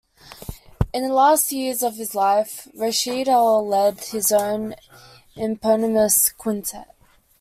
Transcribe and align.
In 0.95 1.03
the 1.07 1.13
last 1.13 1.51
years 1.51 1.83
of 1.83 1.97
his 1.97 2.15
life, 2.15 2.67
Rashied 2.75 3.27
Ali 3.27 3.69
led 3.69 3.99
his 4.05 4.31
own 4.31 4.73
eponymous 5.35 6.27
quintet. 6.31 6.95